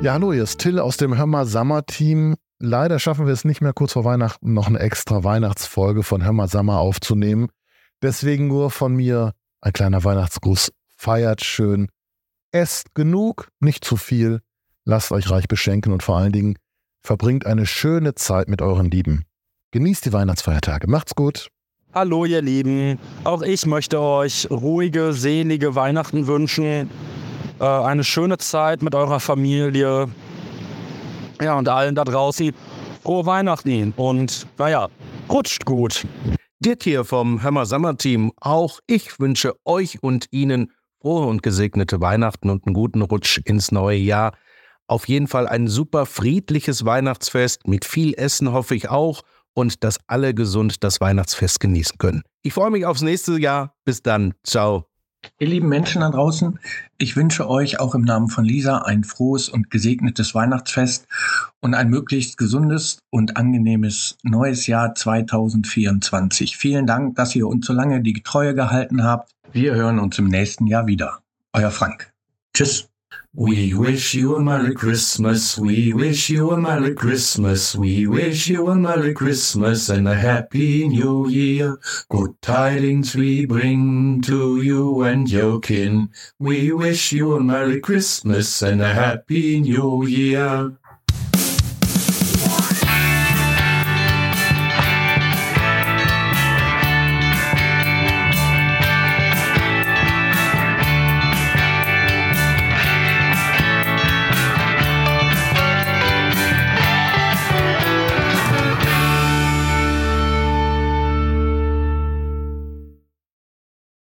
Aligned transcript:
Ja, 0.00 0.12
hallo, 0.12 0.32
hier 0.32 0.44
ist 0.44 0.60
Till 0.60 0.78
aus 0.78 0.96
dem 0.96 1.18
Hörmer 1.18 1.44
Sommer 1.44 1.84
Team. 1.84 2.36
Leider 2.60 3.00
schaffen 3.00 3.26
wir 3.26 3.32
es 3.32 3.44
nicht 3.44 3.60
mehr 3.60 3.72
kurz 3.72 3.94
vor 3.94 4.04
Weihnachten 4.04 4.54
noch 4.54 4.68
eine 4.68 4.78
extra 4.78 5.24
Weihnachtsfolge 5.24 6.04
von 6.04 6.24
Hörmer 6.24 6.46
Sommer 6.46 6.78
aufzunehmen. 6.78 7.48
Deswegen 8.00 8.46
nur 8.46 8.70
von 8.70 8.94
mir 8.94 9.32
ein 9.60 9.72
kleiner 9.72 10.04
Weihnachtsgruß. 10.04 10.70
Feiert 10.96 11.44
schön. 11.44 11.88
Esst 12.52 12.94
genug, 12.94 13.48
nicht 13.58 13.84
zu 13.84 13.96
viel. 13.96 14.40
Lasst 14.84 15.10
euch 15.10 15.30
reich 15.30 15.48
beschenken 15.48 15.92
und 15.92 16.04
vor 16.04 16.16
allen 16.16 16.32
Dingen 16.32 16.58
verbringt 17.02 17.44
eine 17.44 17.66
schöne 17.66 18.14
Zeit 18.14 18.48
mit 18.48 18.62
euren 18.62 18.92
Lieben. 18.92 19.24
Genießt 19.72 20.04
die 20.04 20.12
Weihnachtsfeiertage. 20.12 20.86
Macht's 20.88 21.16
gut. 21.16 21.50
Hallo 21.92 22.24
ihr 22.24 22.42
Lieben, 22.42 22.98
auch 23.24 23.42
ich 23.42 23.66
möchte 23.66 24.00
euch 24.00 24.46
ruhige, 24.50 25.14
selige 25.14 25.74
Weihnachten 25.74 26.26
wünschen, 26.26 26.88
äh, 27.60 27.64
eine 27.64 28.04
schöne 28.04 28.38
Zeit 28.38 28.82
mit 28.82 28.94
eurer 28.94 29.20
Familie, 29.20 30.08
ja 31.40 31.58
und 31.58 31.68
allen 31.68 31.94
da 31.94 32.04
draußen 32.04 32.52
frohe 33.02 33.26
Weihnachten 33.26 33.92
und 33.96 34.46
naja, 34.58 34.88
rutscht 35.28 35.64
gut. 35.64 36.06
Dirk 36.60 36.82
hier 36.82 37.04
vom 37.04 37.42
Hammer 37.42 37.66
Summer 37.66 37.96
Team. 37.96 38.32
Auch 38.40 38.80
ich 38.86 39.20
wünsche 39.20 39.54
euch 39.64 40.02
und 40.02 40.26
Ihnen 40.32 40.72
frohe 41.00 41.26
und 41.26 41.42
gesegnete 41.42 42.00
Weihnachten 42.00 42.50
und 42.50 42.66
einen 42.66 42.74
guten 42.74 43.02
Rutsch 43.02 43.40
ins 43.44 43.70
neue 43.70 43.96
Jahr. 43.96 44.32
Auf 44.88 45.06
jeden 45.06 45.28
Fall 45.28 45.46
ein 45.46 45.68
super 45.68 46.06
friedliches 46.06 46.84
Weihnachtsfest 46.84 47.68
mit 47.68 47.84
viel 47.84 48.14
Essen 48.14 48.52
hoffe 48.52 48.74
ich 48.74 48.88
auch 48.88 49.22
und 49.54 49.84
dass 49.84 49.98
alle 50.06 50.34
gesund 50.34 50.82
das 50.82 51.00
Weihnachtsfest 51.00 51.60
genießen 51.60 51.98
können. 51.98 52.22
Ich 52.42 52.54
freue 52.54 52.70
mich 52.70 52.86
aufs 52.86 53.02
nächste 53.02 53.38
Jahr. 53.38 53.74
Bis 53.84 54.02
dann. 54.02 54.34
Ciao. 54.44 54.87
Ihr 55.40 55.46
lieben 55.46 55.68
Menschen 55.68 56.00
da 56.00 56.10
draußen, 56.10 56.58
ich 56.96 57.14
wünsche 57.14 57.48
euch 57.48 57.78
auch 57.78 57.94
im 57.94 58.02
Namen 58.02 58.26
von 58.26 58.44
Lisa 58.44 58.78
ein 58.78 59.04
frohes 59.04 59.48
und 59.48 59.70
gesegnetes 59.70 60.34
Weihnachtsfest 60.34 61.06
und 61.60 61.74
ein 61.74 61.90
möglichst 61.90 62.38
gesundes 62.38 62.98
und 63.10 63.36
angenehmes 63.36 64.18
neues 64.24 64.66
Jahr 64.66 64.96
2024. 64.96 66.56
Vielen 66.56 66.88
Dank, 66.88 67.14
dass 67.14 67.36
ihr 67.36 67.46
uns 67.46 67.66
so 67.66 67.72
lange 67.72 68.02
die 68.02 68.20
Treue 68.24 68.56
gehalten 68.56 69.04
habt. 69.04 69.30
Wir 69.52 69.76
hören 69.76 70.00
uns 70.00 70.18
im 70.18 70.26
nächsten 70.26 70.66
Jahr 70.66 70.88
wieder. 70.88 71.20
Euer 71.52 71.70
Frank. 71.70 72.12
Tschüss. 72.52 72.88
We 73.34 73.72
wish 73.72 74.14
you 74.14 74.34
a 74.34 74.40
Merry 74.40 74.74
Christmas. 74.74 75.56
We 75.56 75.92
wish 75.92 76.28
you 76.28 76.50
a 76.50 76.56
Merry 76.56 76.92
Christmas. 76.94 77.76
We 77.76 78.06
wish 78.06 78.48
you 78.48 78.68
a 78.68 78.74
Merry 78.74 79.14
Christmas 79.14 79.88
and 79.88 80.08
a 80.08 80.14
Happy 80.16 80.88
New 80.88 81.28
Year. 81.28 81.78
Good 82.08 82.42
tidings 82.42 83.14
we 83.14 83.46
bring 83.46 84.22
to 84.22 84.60
you 84.60 85.02
and 85.02 85.30
your 85.30 85.60
kin. 85.60 86.08
We 86.40 86.72
wish 86.72 87.12
you 87.12 87.34
a 87.34 87.40
Merry 87.40 87.80
Christmas 87.80 88.60
and 88.60 88.82
a 88.82 88.92
Happy 88.92 89.60
New 89.60 90.04
Year. 90.04 90.76